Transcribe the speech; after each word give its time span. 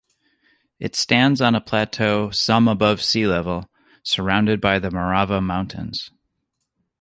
It 0.79 0.95
stands 0.95 1.41
on 1.41 1.53
a 1.53 1.61
plateau 1.61 2.31
some 2.31 2.67
above 2.67 3.03
sea 3.03 3.27
level, 3.27 3.69
surrounded 4.01 4.59
by 4.59 4.79
the 4.79 4.89
Morava 4.89 5.43
Mountains. 5.43 6.09